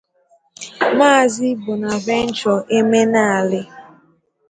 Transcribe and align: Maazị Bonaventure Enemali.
Maazị 0.97 1.47
Bonaventure 1.63 2.59
Enemali. 2.77 3.61